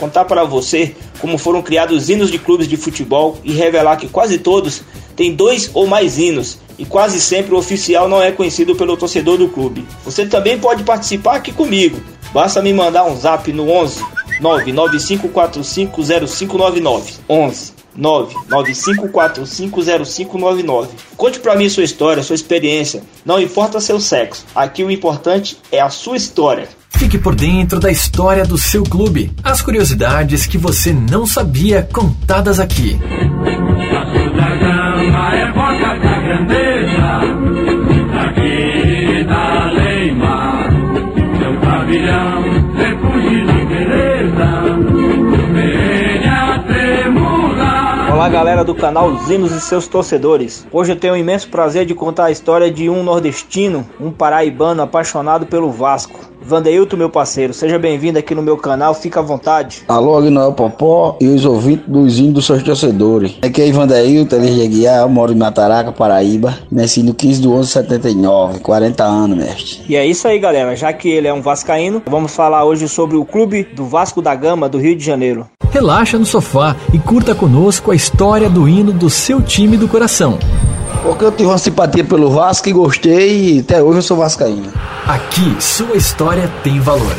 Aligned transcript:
contar 0.00 0.24
para 0.24 0.42
você 0.44 0.96
como 1.20 1.36
foram 1.36 1.60
criados 1.60 2.08
hinos 2.08 2.30
de 2.30 2.38
clubes 2.38 2.66
de 2.66 2.78
futebol 2.78 3.36
e 3.44 3.52
revelar 3.52 3.98
que 3.98 4.08
quase 4.08 4.38
todos 4.38 4.80
têm 5.14 5.34
dois 5.34 5.70
ou 5.74 5.86
mais 5.86 6.16
hinos 6.18 6.56
e 6.78 6.86
quase 6.86 7.20
sempre 7.20 7.54
o 7.54 7.58
oficial 7.58 8.08
não 8.08 8.22
é 8.22 8.32
conhecido 8.32 8.74
pelo 8.74 8.96
torcedor 8.96 9.36
do 9.36 9.50
clube. 9.50 9.86
Você 10.02 10.24
também 10.24 10.58
pode 10.58 10.82
participar 10.82 11.36
aqui 11.36 11.52
comigo. 11.52 12.00
Basta 12.32 12.62
me 12.62 12.72
mandar 12.72 13.04
um 13.04 13.14
zap 13.14 13.52
no 13.52 13.70
11 13.70 14.02
995450599 14.40 17.18
11 17.28 17.80
995450599. 17.98 20.88
Conte 21.16 21.40
para 21.40 21.56
mim 21.56 21.68
sua 21.68 21.84
história, 21.84 22.22
sua 22.22 22.36
experiência. 22.36 23.02
Não 23.26 23.38
importa 23.38 23.78
seu 23.80 24.00
sexo. 24.00 24.46
Aqui 24.54 24.82
o 24.82 24.90
importante 24.90 25.58
é 25.70 25.78
a 25.80 25.90
sua 25.90 26.16
história. 26.16 26.79
Fique 27.00 27.16
por 27.16 27.34
dentro 27.34 27.80
da 27.80 27.90
história 27.90 28.44
do 28.44 28.58
seu 28.58 28.82
clube. 28.82 29.32
As 29.42 29.62
curiosidades 29.62 30.44
que 30.44 30.58
você 30.58 30.92
não 30.92 31.26
sabia 31.26 31.88
contadas 31.90 32.60
aqui. 32.60 33.00
Olá 48.20 48.28
galera 48.28 48.62
do 48.62 48.74
canal 48.74 49.16
Zinos 49.24 49.50
e 49.50 49.62
seus 49.62 49.88
torcedores. 49.88 50.66
Hoje 50.70 50.92
eu 50.92 50.96
tenho 50.96 51.14
o 51.14 51.16
imenso 51.16 51.48
prazer 51.48 51.86
de 51.86 51.94
contar 51.94 52.26
a 52.26 52.30
história 52.30 52.70
de 52.70 52.86
um 52.90 53.02
nordestino, 53.02 53.88
um 53.98 54.10
paraibano 54.10 54.82
apaixonado 54.82 55.46
pelo 55.46 55.70
Vasco. 55.70 56.20
Vandeilton, 56.42 56.98
meu 56.98 57.08
parceiro, 57.08 57.54
seja 57.54 57.78
bem-vindo 57.78 58.18
aqui 58.18 58.34
no 58.34 58.42
meu 58.42 58.58
canal, 58.58 58.92
fica 58.92 59.20
à 59.20 59.22
vontade. 59.22 59.84
Alô, 59.88 60.18
Agnoel 60.18 60.52
Popó 60.52 61.16
e 61.18 61.28
os 61.28 61.46
ouvintes 61.46 61.86
dos 61.88 62.18
hinos 62.18 62.34
dos 62.34 62.44
seus 62.44 62.62
torcedores. 62.62 63.38
Aqui 63.40 63.62
é 63.62 63.68
Ivandeilton, 63.68 64.36
Elis 64.36 64.54
de 64.54 64.64
Aguiar, 64.64 65.00
eu 65.00 65.08
moro 65.08 65.32
em 65.32 65.36
Mataraca, 65.36 65.90
Paraíba. 65.90 66.58
Nasci 66.70 67.02
no 67.02 67.14
15 67.14 67.40
de 67.40 67.48
11 67.48 67.66
de 67.68 67.72
79, 67.72 68.60
40 68.60 69.02
anos, 69.02 69.38
mestre. 69.38 69.80
E 69.88 69.96
é 69.96 70.04
isso 70.04 70.28
aí, 70.28 70.38
galera. 70.38 70.76
Já 70.76 70.92
que 70.92 71.08
ele 71.08 71.26
é 71.26 71.32
um 71.32 71.40
vascaíno, 71.40 72.02
vamos 72.06 72.34
falar 72.34 72.66
hoje 72.66 72.86
sobre 72.86 73.16
o 73.16 73.24
clube 73.24 73.64
do 73.64 73.86
Vasco 73.86 74.20
da 74.20 74.34
Gama 74.34 74.68
do 74.68 74.76
Rio 74.76 74.94
de 74.94 75.02
Janeiro. 75.04 75.46
Relaxa 75.70 76.18
no 76.18 76.26
sofá 76.26 76.74
e 76.92 76.98
curta 76.98 77.34
conosco 77.34 77.92
a 77.92 77.94
história 77.94 78.50
do 78.50 78.68
hino 78.68 78.92
do 78.92 79.08
seu 79.08 79.40
time 79.40 79.76
do 79.76 79.86
coração. 79.86 80.38
Porque 81.02 81.24
eu 81.24 81.32
tive 81.32 81.48
uma 81.48 81.58
simpatia 81.58 82.04
pelo 82.04 82.30
Vasco 82.30 82.68
e 82.68 82.72
gostei 82.72 83.56
e 83.56 83.60
até 83.60 83.82
hoje 83.82 83.98
eu 83.98 84.02
sou 84.02 84.16
vascaíno. 84.16 84.72
Aqui, 85.06 85.56
sua 85.60 85.96
história 85.96 86.50
tem 86.62 86.80
valor. 86.80 87.14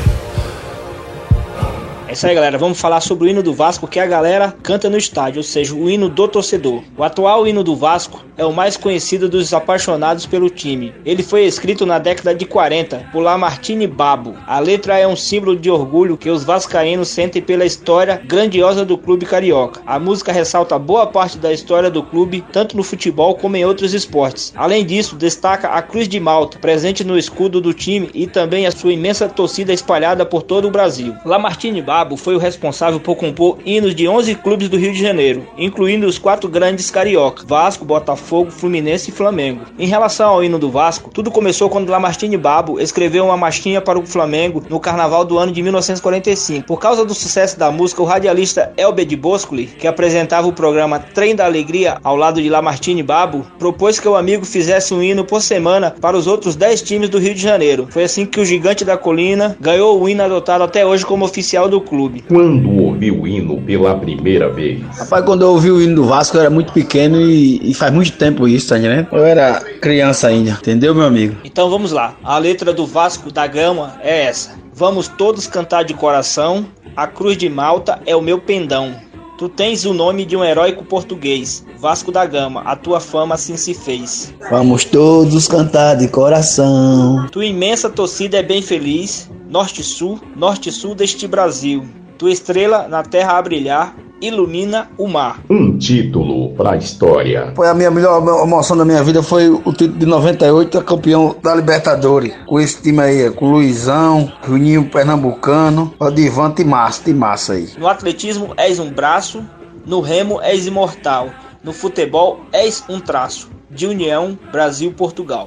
É 2.12 2.14
isso 2.14 2.28
aí, 2.28 2.36
galera. 2.36 2.58
Vamos 2.58 2.78
falar 2.78 3.00
sobre 3.00 3.26
o 3.26 3.30
hino 3.30 3.42
do 3.42 3.54
Vasco 3.54 3.88
que 3.88 3.98
a 3.98 4.06
galera 4.06 4.54
canta 4.62 4.90
no 4.90 4.98
estádio, 4.98 5.38
ou 5.40 5.44
seja, 5.44 5.74
o 5.74 5.90
hino 5.90 6.10
do 6.10 6.28
torcedor. 6.28 6.84
O 6.98 7.06
atual 7.06 7.48
hino 7.48 7.64
do 7.64 7.74
Vasco 7.74 8.22
é 8.36 8.44
o 8.44 8.52
mais 8.52 8.76
conhecido 8.76 9.30
dos 9.30 9.54
apaixonados 9.54 10.26
pelo 10.26 10.50
time. 10.50 10.94
Ele 11.06 11.24
foi 11.24 11.46
escrito 11.46 11.86
na 11.86 12.00
década 12.00 12.36
de 12.36 12.44
40 12.44 13.08
por 13.14 13.22
Lamartine 13.22 13.88
Babo. 13.88 14.36
A 14.46 14.60
letra 14.60 15.00
é 15.00 15.08
um 15.08 15.16
símbolo 15.16 15.56
de 15.56 15.72
orgulho 15.72 16.18
que 16.18 16.30
os 16.30 16.44
vascaínos 16.44 17.08
sentem 17.08 17.42
pela 17.42 17.64
história 17.64 18.22
grandiosa 18.26 18.84
do 18.84 18.98
clube 18.98 19.26
carioca. 19.26 19.80
A 19.86 19.98
música 19.98 20.34
ressalta 20.34 20.78
boa 20.78 21.08
parte 21.08 21.38
da 21.38 21.54
história 21.54 21.90
do 21.90 22.04
clube, 22.04 22.44
tanto 22.52 22.76
no 22.76 22.84
futebol 22.84 23.36
como 23.36 23.56
em 23.56 23.64
outros 23.64 23.94
esportes. 23.94 24.52
Além 24.58 24.86
disso, 24.86 25.16
destaca 25.16 25.70
a 25.70 25.82
Cruz 25.82 26.10
de 26.10 26.20
Malta, 26.20 26.60
presente 26.60 27.06
no 27.06 27.18
escudo 27.18 27.62
do 27.62 27.74
time 27.74 28.10
e 28.14 28.28
também 28.28 28.68
a 28.68 28.72
sua 28.72 28.92
imensa 28.92 29.30
torcida 29.30 29.72
espalhada 29.72 30.26
por 30.26 30.44
todo 30.44 30.68
o 30.68 30.72
Brasil. 30.72 31.16
Lamartine 31.24 31.82
Babo 31.82 32.01
foi 32.18 32.36
o 32.36 32.40
responsável 32.40 33.00
por 33.00 33.16
compor 33.16 33.58
hinos 33.66 33.96
de 33.96 34.08
11 34.08 34.36
clubes 34.36 34.70
do 34.70 34.78
Rio 34.78 34.94
de 34.94 35.02
Janeiro, 35.02 35.48
incluindo 35.58 36.08
os 36.08 36.18
quatro 36.18 36.50
grandes 36.50 36.92
carioca: 36.92 37.44
Vasco, 37.46 37.86
Botafogo, 37.86 38.52
Fluminense 38.52 39.10
e 39.10 39.14
Flamengo. 39.14 39.62
Em 39.78 39.88
relação 39.88 40.30
ao 40.30 40.44
hino 40.44 40.60
do 40.60 40.70
Vasco, 40.70 41.10
tudo 41.14 41.32
começou 41.32 41.70
quando 41.70 41.90
Lamartine 41.90 42.38
Babo 42.38 42.80
escreveu 42.80 43.26
uma 43.26 43.38
marchinha 43.38 43.82
para 43.82 44.00
o 44.00 44.06
Flamengo 44.06 44.64
no 44.70 44.80
carnaval 44.80 45.24
do 45.24 45.38
ano 45.38 45.52
de 45.52 45.62
1945. 45.62 46.66
Por 46.66 46.80
causa 46.80 47.06
do 47.06 47.14
sucesso 47.14 47.58
da 47.58 47.72
música, 47.72 48.02
o 48.02 48.06
radialista 48.06 48.74
Elber 48.78 49.06
de 49.06 49.16
Boscoli, 49.16 49.68
que 49.68 49.88
apresentava 49.88 50.48
o 50.48 50.54
programa 50.54 51.00
Trem 51.00 51.36
da 51.36 51.46
Alegria 51.46 51.98
ao 52.04 52.16
lado 52.16 52.42
de 52.42 52.50
Lamartine 52.50 53.04
Babo, 53.04 53.46
propôs 53.60 54.00
que 54.00 54.08
o 54.08 54.16
amigo 54.16 54.46
fizesse 54.46 54.94
um 54.94 55.02
hino 55.02 55.24
por 55.24 55.42
semana 55.42 55.96
para 56.02 56.18
os 56.18 56.28
outros 56.28 56.56
10 56.56 56.82
times 56.82 57.10
do 57.10 57.20
Rio 57.20 57.34
de 57.34 57.42
Janeiro. 57.42 57.88
Foi 57.90 58.04
assim 58.04 58.26
que 58.26 58.40
o 58.40 58.46
Gigante 58.46 58.86
da 58.86 58.98
Colina 58.98 59.56
ganhou 59.60 60.02
o 60.02 60.10
hino 60.10 60.24
adotado 60.24 60.64
até 60.64 60.86
hoje 60.86 61.06
como 61.06 61.26
oficial 61.26 61.68
do 61.68 61.82
clube. 61.82 61.91
Quando 62.28 62.70
ouviu 62.82 63.22
o 63.22 63.28
hino 63.28 63.62
pela 63.62 63.96
primeira 63.96 64.50
vez? 64.50 64.82
Rapaz, 64.98 65.26
quando 65.26 65.42
eu 65.42 65.50
ouvi 65.50 65.72
o 65.72 65.82
hino 65.82 65.96
do 65.96 66.04
Vasco 66.06 66.38
eu 66.38 66.42
era 66.42 66.50
muito 66.50 66.72
pequeno 66.72 67.20
e, 67.20 67.60
e 67.70 67.74
faz 67.74 67.94
muito 67.94 68.14
tempo 68.14 68.48
isso, 68.48 68.70
tá 68.70 68.78
entendendo? 68.78 69.08
Eu 69.12 69.26
era 69.26 69.60
criança 69.82 70.28
ainda, 70.28 70.52
entendeu, 70.52 70.96
meu 70.96 71.06
amigo? 71.06 71.36
Então 71.44 71.70
vamos 71.70 71.92
lá. 71.92 72.16
A 72.24 72.38
letra 72.38 72.74
do 72.74 72.86
Vasco 72.86 73.32
da 73.32 73.46
Gama 73.48 73.96
é 74.02 74.26
essa. 74.26 74.52
Vamos 74.74 75.08
todos 75.08 75.48
cantar 75.48 75.84
de 75.84 75.94
coração. 75.94 76.66
A 76.96 77.08
cruz 77.08 77.38
de 77.38 77.50
Malta 77.50 78.00
é 78.06 78.16
o 78.16 78.22
meu 78.22 78.40
pendão. 78.40 78.96
Tu 79.42 79.50
tens 79.50 79.86
o 79.86 79.94
nome 79.94 80.24
de 80.24 80.38
um 80.38 80.44
heróico 80.44 80.86
português, 80.86 81.66
Vasco 81.80 82.12
da 82.12 82.24
Gama, 82.28 82.62
a 82.62 82.76
tua 82.76 83.00
fama 83.00 83.34
assim 83.34 83.58
se 83.58 83.74
fez. 83.74 84.32
Vamos 84.52 84.86
todos 84.86 85.48
cantar 85.48 85.96
de 85.96 86.08
coração. 86.08 87.26
Tua 87.32 87.48
imensa 87.48 87.90
torcida 87.90 88.38
é 88.38 88.44
bem 88.44 88.62
feliz, 88.62 89.32
norte-sul, 89.52 90.18
norte-sul 90.36 90.96
deste 90.96 91.28
Brasil. 91.28 91.84
Tua 92.18 92.32
estrela 92.32 92.88
na 92.88 93.04
terra 93.04 93.38
a 93.38 93.42
brilhar, 93.42 93.94
ilumina 94.22 94.90
o 94.98 95.08
mar. 95.08 95.42
Um 95.50 95.78
título 95.78 96.54
para 96.56 96.72
a 96.72 96.78
história. 96.78 97.52
Foi 97.54 97.68
a 97.68 97.74
minha 97.74 97.92
melhor 97.92 98.22
emoção 98.44 98.78
da 98.78 98.86
minha 98.86 99.04
vida 99.04 99.22
foi 99.22 99.50
o 99.50 99.74
título 99.74 100.00
de 100.00 100.06
98, 100.06 100.78
a 100.78 100.84
campeão 100.84 101.36
da 101.44 101.54
Libertadores. 101.54 102.34
Com 102.48 102.60
esse 102.62 102.82
time 102.82 103.02
aí, 103.02 103.30
com 103.32 103.48
o 103.48 103.52
Luizão, 103.52 104.32
Juninho 104.48 104.90
Pernambucano, 104.90 105.94
Odivante 106.00 106.62
e 106.62 106.66
Massa, 106.66 107.04
de 107.04 107.14
massa 107.14 107.54
aí. 107.54 107.70
No 107.78 107.88
atletismo 107.88 108.54
és 108.56 108.80
um 108.80 108.90
braço, 108.90 109.44
no 109.86 110.00
remo 110.00 110.40
és 110.42 110.66
imortal, 110.66 111.30
no 111.62 111.74
futebol 111.74 112.40
és 112.54 112.84
um 112.88 113.02
traço. 113.02 113.50
De 113.70 113.88
união, 113.88 114.38
Brasil-Portugal. 114.52 115.46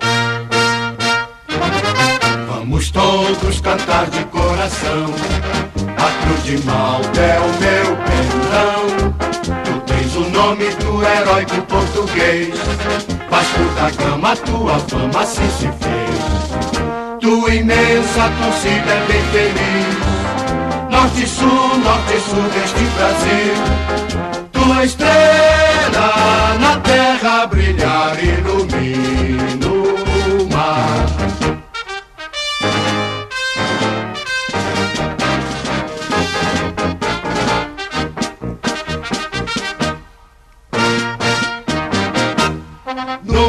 Vamos 2.84 2.90
todos 2.90 3.60
cantar 3.60 4.06
de 4.10 4.24
coração. 4.26 5.06
A 5.96 6.24
cruz 6.24 6.44
de 6.44 6.58
Malta 6.66 7.20
é 7.20 7.38
o 7.38 7.48
meu 7.60 7.96
pendão. 7.96 9.12
Tu 9.64 9.80
tens 9.86 10.16
o 10.16 10.28
nome 10.28 10.66
do 10.74 11.02
heróico 11.02 11.62
português. 11.62 12.54
Vasco 13.30 13.62
da 13.76 13.90
Gama, 13.90 14.36
tua 14.36 14.78
fama 14.80 15.20
assim 15.20 15.48
se 15.50 15.68
fez. 15.80 17.20
Tua 17.20 17.54
imensa 17.54 18.30
torcida 18.42 18.92
é 18.92 19.06
bem 19.08 19.22
feliz. 19.32 19.96
Norte 20.90 21.26
sul, 21.26 21.78
norte 21.78 22.20
sul 22.20 22.42
deste 22.52 22.84
Brasil. 22.96 23.93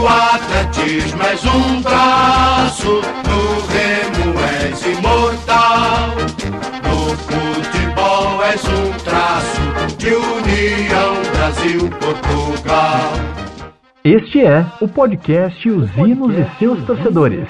atletismo 0.08 1.24
és 1.24 1.44
um 1.46 1.82
traço, 1.82 3.02
no 3.28 3.62
remo 3.68 4.40
és 4.62 4.86
imortal, 4.86 6.10
no 6.84 7.18
futebol 7.18 8.44
és 8.44 8.64
um 8.66 8.92
traço 9.04 9.62
de 9.98 10.10
união 10.10 11.16
Brasil-Portugal. 11.36 13.12
Este 14.04 14.46
é 14.46 14.64
o 14.80 14.88
podcast 14.88 15.68
Os 15.68 15.90
Hinos 15.98 16.38
e 16.38 16.46
Seus 16.60 16.86
Torcedores. 16.86 17.50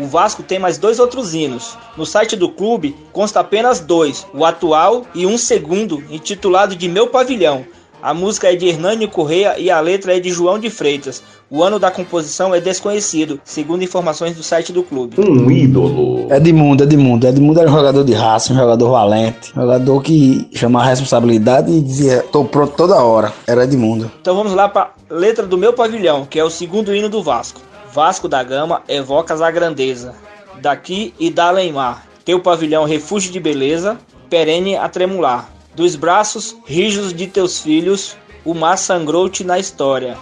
O 0.00 0.06
Vasco 0.06 0.44
tem 0.44 0.56
mais 0.56 0.78
dois 0.78 1.00
outros 1.00 1.34
hinos. 1.34 1.76
No 1.96 2.06
site 2.06 2.36
do 2.36 2.48
clube 2.48 2.94
consta 3.12 3.40
apenas 3.40 3.80
dois, 3.80 4.24
o 4.32 4.44
atual 4.44 5.04
e 5.12 5.26
um 5.26 5.36
segundo, 5.36 6.00
intitulado 6.10 6.76
de 6.76 6.88
Meu 6.88 7.08
Pavilhão, 7.08 7.66
a 8.00 8.14
música 8.14 8.52
é 8.52 8.54
de 8.54 8.68
Hernânio 8.68 9.08
Correia 9.08 9.58
e 9.58 9.70
a 9.70 9.80
letra 9.80 10.16
é 10.16 10.20
de 10.20 10.30
João 10.30 10.56
de 10.56 10.70
Freitas. 10.70 11.20
O 11.50 11.64
ano 11.64 11.80
da 11.80 11.90
composição 11.90 12.54
é 12.54 12.60
desconhecido, 12.60 13.40
segundo 13.44 13.82
informações 13.82 14.36
do 14.36 14.42
site 14.42 14.72
do 14.72 14.84
clube. 14.84 15.20
Um 15.20 15.50
ídolo. 15.50 16.32
Edmundo, 16.32 16.84
Edmundo. 16.84 17.26
Edmundo 17.26 17.58
era 17.58 17.68
um 17.68 17.72
jogador 17.72 18.04
de 18.04 18.12
raça, 18.12 18.52
um 18.52 18.56
jogador 18.56 18.90
valente, 18.90 19.50
um 19.56 19.62
jogador 19.62 20.00
que 20.02 20.48
chamava 20.54 20.84
a 20.84 20.88
responsabilidade 20.90 21.72
e 21.72 21.80
dizia: 21.80 22.24
tô 22.30 22.44
pronto 22.44 22.74
toda 22.76 23.02
hora. 23.02 23.32
Era 23.48 23.64
Edmundo. 23.64 24.08
Então 24.20 24.36
vamos 24.36 24.52
lá 24.52 24.68
para 24.68 24.92
letra 25.10 25.44
do 25.44 25.58
meu 25.58 25.72
pavilhão, 25.72 26.24
que 26.24 26.38
é 26.38 26.44
o 26.44 26.50
segundo 26.50 26.94
hino 26.94 27.08
do 27.08 27.20
Vasco. 27.20 27.60
Vasco 27.92 28.28
da 28.28 28.44
Gama 28.44 28.82
evocas 28.86 29.42
a 29.42 29.50
grandeza, 29.50 30.14
daqui 30.62 31.12
e 31.18 31.30
da 31.30 31.48
além-mar. 31.48 32.06
Teu 32.24 32.38
pavilhão 32.38 32.84
refúgio 32.84 33.32
de 33.32 33.40
beleza, 33.40 33.98
perene 34.30 34.76
a 34.76 34.88
tremular. 34.88 35.57
Dos 35.78 35.94
braços 35.94 36.56
rijos 36.66 37.14
de 37.14 37.28
teus 37.28 37.60
filhos, 37.60 38.16
o 38.44 38.52
mar 38.52 38.76
sangrou-te 38.76 39.44
na 39.44 39.60
história. 39.60 40.18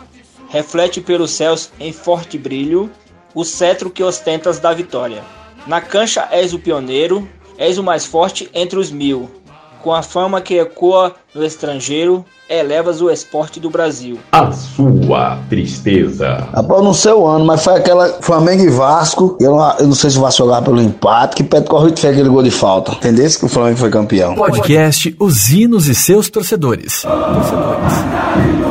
Reflete 0.51 1.01
pelos 1.01 1.31
céus 1.31 1.71
em 1.81 1.95
forte 1.95 2.37
brilho 2.37 2.91
o 3.35 3.43
cetro 3.43 3.89
que 3.89 4.03
ostentas 4.03 4.59
da 4.59 4.75
vitória. 4.75 5.25
Na 5.67 5.81
cancha 5.81 6.29
és 6.31 6.53
o 6.53 6.59
pioneiro, 6.59 7.27
és 7.57 7.79
o 7.79 7.83
mais 7.83 8.05
forte 8.05 8.51
entre 8.53 8.79
os 8.79 8.91
mil. 8.91 9.31
Com 9.87 9.95
a 9.95 10.03
fama 10.03 10.41
que 10.41 10.59
ecoa 10.59 11.15
no 11.33 11.45
estrangeiro, 11.45 12.25
elevas 12.51 13.01
o 13.01 13.09
esporte 13.09 13.61
do 13.61 13.71
Brasil. 13.71 14.19
A 14.33 14.51
sua 14.51 15.39
tristeza. 15.49 16.49
Rapaz, 16.53 16.83
não 16.83 16.93
sei 16.93 17.13
o 17.13 17.25
ano, 17.25 17.45
mas 17.45 17.63
foi 17.63 17.75
aquela 17.75 18.09
Flamengo 18.21 18.65
e 18.65 18.69
Vasco. 18.69 19.39
Eu, 19.41 19.53
não- 19.55 19.79
eu 19.79 19.87
não 19.87 19.95
sei 19.95 20.11
se 20.11 20.19
o 20.19 20.23
Vasco 20.23 20.39
jogava 20.43 20.65
pelo 20.65 20.83
empate, 20.83 21.37
que 21.37 21.45
Pedro 21.45 21.71
Corrida 21.71 22.01
fez 22.01 22.13
aquele 22.15 22.29
gol 22.29 22.43
de 22.43 22.51
falta. 22.51 22.91
Entendeu? 22.95 23.31
Que 23.31 23.45
o 23.45 23.49
Flamengo 23.49 23.77
foi 23.79 23.89
campeão. 23.91 24.35
Podcast 24.35 25.15
Os 25.21 25.51
Hinos 25.53 25.87
e 25.87 25.95
seus 25.95 26.29
torcedores. 26.29 27.05
Mas 27.05 28.66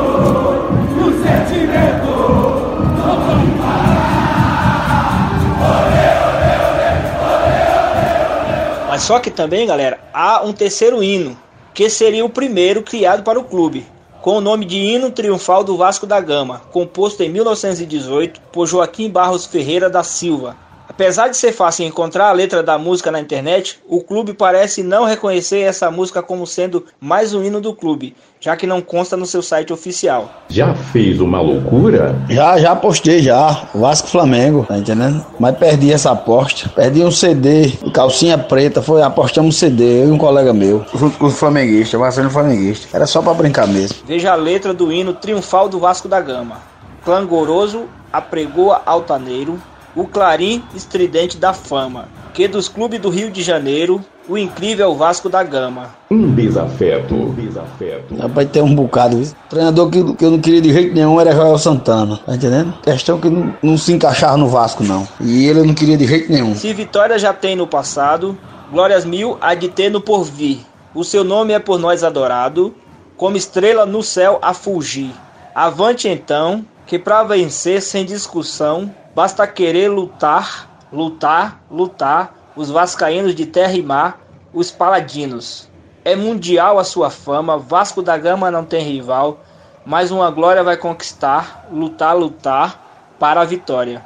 só 9.06 9.20
que 9.20 9.30
também, 9.30 9.68
galera, 9.68 10.00
há 10.12 10.44
um 10.44 10.52
terceiro 10.52 11.04
hino, 11.04 11.38
que 11.76 11.88
seria 11.92 12.26
o 12.26 12.30
primeiro 12.30 12.82
criado 12.82 13.22
para 13.22 13.40
o 13.40 13.44
clube, 13.44 13.86
com 14.20 14.38
o 14.38 14.42
nome 14.42 14.66
de 14.66 14.78
Hino 14.78 15.12
Triunfal 15.12 15.64
do 15.64 15.78
Vasco 15.78 16.08
da 16.08 16.20
Gama, 16.20 16.64
composto 16.72 17.22
em 17.22 17.30
1918 17.30 18.42
por 18.52 18.66
Joaquim 18.66 19.08
Barros 19.08 19.46
Ferreira 19.46 19.92
da 19.92 20.02
Silva. 20.02 20.58
Apesar 20.96 21.28
de 21.28 21.36
ser 21.36 21.52
fácil 21.52 21.86
encontrar 21.86 22.30
a 22.30 22.32
letra 22.32 22.64
da 22.64 22.78
música 22.78 23.12
na 23.12 23.20
internet, 23.20 23.82
o 23.86 24.02
clube 24.02 24.34
parece 24.34 24.82
não 24.82 25.04
reconhecer 25.04 25.60
essa 25.60 25.92
música 25.92 26.24
como 26.24 26.48
sendo 26.48 26.86
mais 27.02 27.34
um 27.34 27.44
hino 27.44 27.60
do 27.60 27.76
clube, 27.76 28.16
já 28.40 28.56
que 28.56 28.66
não 28.66 28.80
consta 28.80 29.18
no 29.18 29.26
seu 29.26 29.42
site 29.42 29.74
oficial. 29.74 30.32
Já 30.48 30.74
fez 30.74 31.20
uma 31.20 31.42
loucura? 31.42 32.16
Já, 32.30 32.58
já 32.58 32.72
apostei 32.72 33.22
já. 33.22 33.68
Vasco 33.76 34.08
Flamengo, 34.08 34.66
tá 34.66 34.78
entendendo? 34.78 35.26
Mas 35.38 35.58
perdi 35.58 35.92
essa 35.92 36.12
aposta. 36.12 36.70
Perdi 36.70 37.04
um 37.04 37.12
CD, 37.12 37.74
calcinha 37.94 38.38
preta, 38.38 38.82
foi 38.82 39.02
apostamos 39.02 39.54
um 39.54 39.60
CD, 39.60 40.04
eu 40.04 40.08
e 40.08 40.12
um 40.12 40.18
colega 40.18 40.54
meu. 40.54 40.86
Junto 40.96 41.18
com 41.18 41.26
os 41.26 41.38
flamenguistas, 41.38 42.00
Vasco 42.00 42.30
flamenguista. 42.30 42.96
Era 42.96 43.06
só 43.06 43.22
pra 43.22 43.34
brincar 43.34 43.68
mesmo. 43.68 43.98
Veja 44.08 44.32
a 44.32 44.36
letra 44.36 44.74
do 44.74 44.94
hino 44.94 45.14
triunfal 45.14 45.68
do 45.68 45.78
Vasco 45.78 46.08
da 46.08 46.22
Gama. 46.22 46.62
Clangoroso, 47.04 47.84
apregoa 48.14 48.82
altaneiro, 48.86 49.60
o 49.96 50.06
clarim 50.06 50.64
estridente 50.76 51.38
da 51.38 51.54
fama, 51.54 52.10
que 52.34 52.48
dos 52.48 52.68
clubes 52.68 53.00
do 53.00 53.10
Rio 53.10 53.32
de 53.32 53.42
Janeiro, 53.42 54.04
o 54.28 54.38
incrível 54.38 54.94
Vasco 54.96 55.30
da 55.30 55.42
Gama. 55.44 55.96
Um 56.12 56.34
desafeto. 56.34 57.34
Desafeto. 57.38 58.16
Rapaz, 58.16 58.50
tem 58.50 58.62
um 58.62 58.76
bocado. 58.76 59.18
Viu? 59.18 59.34
Treinador 59.50 59.90
que, 59.90 60.14
que 60.16 60.26
eu 60.26 60.32
não 60.32 60.40
queria 60.40 60.62
de 60.62 60.74
jeito 60.74 60.94
nenhum 60.94 61.20
era 61.22 61.32
Joel 61.32 61.58
Santana, 61.58 62.20
tá 62.26 62.36
entendendo? 62.36 62.74
Questão 62.82 63.20
que 63.20 63.30
não, 63.30 63.54
não 63.62 63.78
se 63.78 63.94
encaixava 63.94 64.36
no 64.36 64.48
Vasco, 64.48 64.84
não. 64.84 65.08
E 65.22 65.48
ele 65.48 65.60
eu 65.60 65.66
não 65.66 65.74
queria 65.74 65.98
de 65.98 66.08
jeito 66.08 66.32
nenhum. 66.32 66.56
Se 66.56 66.74
vitória 66.74 67.18
já 67.18 67.34
tem 67.34 67.56
no 67.56 67.68
passado, 67.68 68.38
glórias 68.72 69.06
mil 69.06 69.38
há 69.40 69.54
de 69.54 69.70
ter 69.70 69.90
no 69.90 70.02
porvir. 70.02 70.60
O 70.94 71.04
seu 71.04 71.24
nome 71.24 71.54
é 71.54 71.60
por 71.60 71.78
nós 71.78 72.04
adorado, 72.04 72.74
como 73.16 73.38
estrela 73.38 73.86
no 73.86 74.02
céu 74.02 74.40
a 74.42 74.54
fulgir. 74.54 75.12
Avante 75.54 76.08
então, 76.08 76.66
que 76.86 77.00
pra 77.00 77.24
vencer 77.24 77.82
sem 77.82 78.06
discussão, 78.06 78.92
basta 79.16 79.48
querer 79.48 79.88
lutar, 79.88 80.70
lutar, 80.92 81.62
lutar, 81.72 82.36
os 82.54 82.70
vascaínos 82.70 83.34
de 83.34 83.46
terra 83.46 83.74
e 83.74 83.82
mar, 83.82 84.20
os 84.54 84.72
paladinos. 84.72 85.70
É 86.04 86.16
mundial 86.16 86.78
a 86.78 86.84
sua 86.84 87.10
fama, 87.10 87.58
Vasco 87.58 88.02
da 88.02 88.18
Gama 88.18 88.52
não 88.52 88.66
tem 88.66 88.84
rival, 88.84 89.40
mais 89.86 90.12
uma 90.12 90.30
glória 90.30 90.64
vai 90.64 90.76
conquistar, 90.76 91.66
lutar, 91.72 92.16
lutar, 92.16 93.16
para 93.18 93.40
a 93.40 93.46
vitória. 93.46 94.04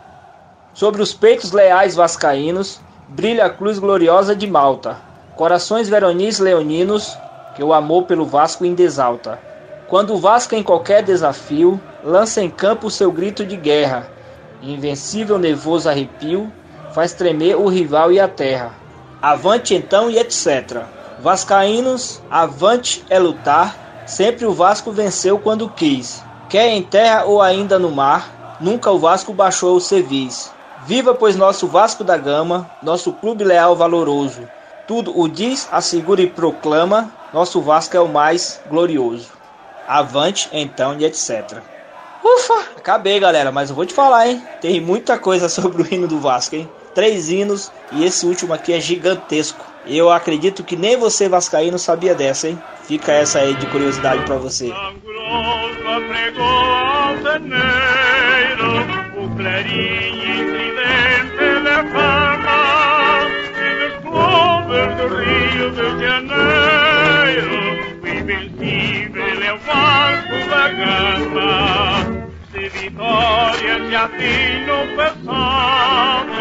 Sobre 0.73 1.01
os 1.01 1.11
peitos 1.11 1.51
leais 1.51 1.95
vascaínos 1.95 2.79
brilha 3.07 3.45
a 3.45 3.49
cruz 3.49 3.79
gloriosa 3.79 4.35
de 4.35 4.45
Malta. 4.45 4.97
Corações 5.35 5.89
veronis 5.89 6.37
leoninos 6.37 7.17
que 7.55 7.63
o 7.63 7.73
amor 7.73 8.03
pelo 8.03 8.25
Vasco 8.25 8.63
indesalta. 8.63 9.39
Quando 9.87 10.13
o 10.13 10.19
Vasco 10.19 10.53
em 10.53 10.61
qualquer 10.61 11.01
desafio 11.01 11.81
lança 12.03 12.41
em 12.41 12.49
campo 12.49 12.87
o 12.87 12.91
seu 12.91 13.11
grito 13.11 13.43
de 13.43 13.57
guerra, 13.57 14.07
invencível 14.61 15.37
nevoso 15.37 15.89
arrepio 15.89 16.51
faz 16.93 17.13
tremer 17.13 17.55
o 17.55 17.67
rival 17.67 18.11
e 18.11 18.19
a 18.19 18.27
terra. 18.27 18.73
Avante 19.21 19.73
então 19.73 20.09
e 20.09 20.17
etc. 20.17 20.83
Vascaínos, 21.19 22.21
avante 22.29 23.03
é 23.09 23.19
lutar. 23.19 24.03
Sempre 24.05 24.45
o 24.45 24.53
Vasco 24.53 24.91
venceu 24.91 25.37
quando 25.37 25.69
quis. 25.69 26.23
Quer 26.49 26.69
em 26.69 26.81
terra 26.81 27.25
ou 27.25 27.41
ainda 27.41 27.77
no 27.77 27.91
mar, 27.91 28.57
nunca 28.59 28.89
o 28.89 28.97
Vasco 28.97 29.33
baixou 29.33 29.75
o 29.75 29.81
servis. 29.81 30.51
Viva, 30.85 31.13
pois, 31.13 31.35
nosso 31.35 31.67
Vasco 31.67 32.03
da 32.03 32.17
Gama, 32.17 32.69
nosso 32.81 33.13
clube 33.13 33.43
leal 33.43 33.75
valoroso. 33.75 34.47
Tudo 34.87 35.17
o 35.19 35.27
diz, 35.27 35.67
assegura 35.71 36.21
e 36.21 36.27
proclama, 36.27 37.11
nosso 37.31 37.61
Vasco 37.61 37.95
é 37.95 37.99
o 37.99 38.07
mais 38.07 38.59
glorioso. 38.67 39.27
Avante, 39.87 40.49
então, 40.51 40.97
e 40.97 41.05
etc. 41.05 41.61
Ufa, 42.23 42.65
acabei, 42.75 43.19
galera, 43.19 43.51
mas 43.51 43.69
eu 43.69 43.75
vou 43.75 43.85
te 43.85 43.93
falar, 43.93 44.27
hein? 44.27 44.43
Tem 44.59 44.79
muita 44.81 45.17
coisa 45.17 45.47
sobre 45.49 45.81
o 45.83 45.93
hino 45.93 46.07
do 46.07 46.19
Vasco, 46.19 46.55
hein? 46.55 46.69
Três 46.93 47.29
hinos 47.29 47.71
e 47.91 48.03
esse 48.03 48.25
último 48.25 48.53
aqui 48.53 48.73
é 48.73 48.79
gigantesco. 48.79 49.65
Eu 49.85 50.09
acredito 50.09 50.63
que 50.63 50.75
nem 50.75 50.97
você, 50.97 51.29
Vascaíno, 51.29 51.79
sabia 51.79 52.13
dessa, 52.13 52.49
hein? 52.49 52.61
Fica 52.83 53.11
essa 53.11 53.39
aí 53.39 53.53
de 53.53 53.65
curiosidade 53.67 54.23
pra 54.23 54.35
você. 54.37 54.73
O 59.15 60.18
vitórias 73.99 73.99
já 73.99 74.07
tem 74.07 74.65
no 74.65 74.95
passado, 74.95 76.31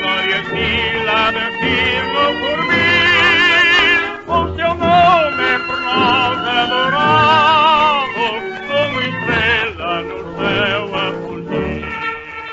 glórias 0.00 0.48
mil 0.48 1.10
há 1.10 1.30
de 1.30 1.44
vir 1.60 2.02
no 2.14 2.24
porvir, 2.40 4.00
o 4.26 4.56
seu 4.56 4.72
nome 4.74 5.44
é 5.44 5.58
por 5.58 5.80
nós 5.80 6.38
adorado, 6.48 8.24
como 8.68 9.00
estrela 9.00 10.02
no 10.02 10.18
céu. 10.38 10.84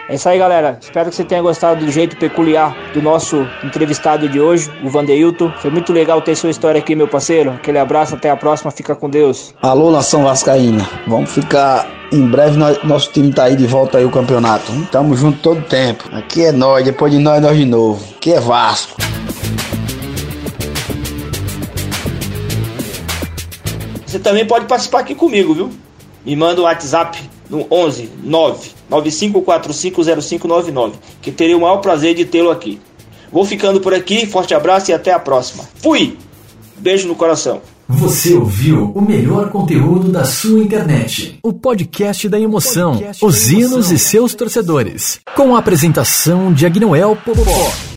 É 0.10 0.16
isso 0.16 0.28
aí, 0.28 0.38
galera. 0.38 0.78
Espero 0.82 1.10
que 1.10 1.16
você 1.16 1.24
tenha 1.24 1.42
gostado 1.42 1.86
do 1.86 1.92
jeito 1.92 2.18
peculiar 2.18 2.76
do 2.94 3.02
nosso 3.02 3.48
entrevistado 3.64 4.28
de 4.28 4.42
hoje, 4.42 4.70
o 4.84 4.90
Vandeilton. 4.90 5.54
Foi 5.60 5.72
muito 5.72 5.94
legal 5.94 6.22
ter 6.22 6.36
sua 6.36 6.50
história 6.50 6.80
aqui, 6.80 6.94
meu 6.96 7.08
parceiro. 7.08 7.52
Aquele 7.52 7.80
abraço, 7.80 8.16
até 8.16 8.30
a 8.30 8.36
próxima. 8.36 8.72
Fica 8.72 8.94
com 8.94 9.10
Deus. 9.10 9.56
Alô, 9.62 9.90
nação 9.90 10.26
vascaína. 10.26 10.86
Vamos 11.08 11.34
ficar 11.34 12.01
em 12.12 12.28
breve. 12.28 12.58
nós- 12.58 12.84
nosso 12.84 13.12
time 13.12 13.32
tá 13.34 13.44
aí 13.46 13.56
de 13.56 13.66
volta 13.68 13.98
aí 13.98 14.06
o 14.06 14.12
campeonato. 14.12 14.72
Tamo 14.92 15.16
junto 15.16 15.40
todo 15.40 15.62
tempo. 15.64 16.04
Aqui 16.12 16.46
é 16.46 16.52
nós, 16.52 16.84
depois 16.84 17.12
de 17.12 17.20
nós, 17.20 17.42
nós 17.42 17.58
de 17.58 17.66
novo. 17.66 18.04
Aqui 18.18 18.34
é 18.34 18.40
Vasco. 18.40 18.96
Você 24.06 24.20
também 24.20 24.46
pode 24.46 24.66
participar 24.66 25.00
aqui 25.00 25.16
comigo, 25.16 25.54
viu? 25.54 25.72
Me 26.26 26.36
manda 26.36 26.60
um 26.62 26.66
WhatsApp 26.66 27.18
no 27.50 27.66
11 27.72 28.10
9 28.24 28.72
95450599, 28.90 30.94
que 31.22 31.32
terei 31.32 31.56
o 31.56 31.62
maior 31.62 31.78
prazer 31.78 32.14
de 32.14 32.26
tê-lo 32.26 32.52
aqui. 32.52 32.80
Vou 33.32 33.46
ficando 33.46 33.80
por 33.80 33.94
aqui, 33.94 34.26
forte 34.26 34.54
abraço 34.54 34.92
e 34.92 34.94
até 34.94 35.14
a 35.14 35.20
próxima. 35.20 35.64
Fui! 35.82 36.18
Beijo 36.78 37.08
no 37.08 37.16
coração. 37.16 37.62
Você 37.94 38.34
ouviu 38.34 38.92
o 38.96 39.02
melhor 39.02 39.50
conteúdo 39.50 40.10
da 40.10 40.24
sua 40.24 40.60
internet. 40.60 41.38
O 41.44 41.52
podcast 41.52 42.30
da 42.30 42.40
emoção, 42.40 42.94
podcast 42.94 43.26
os 43.26 43.52
hinos 43.52 43.92
e 43.92 44.00
seus 44.00 44.34
torcedores. 44.34 45.20
Com 45.36 45.56
a 45.56 45.60
apresentação 45.60 46.54
de 46.54 46.66
Agnoel 46.66 47.18
Popó. 47.18 47.91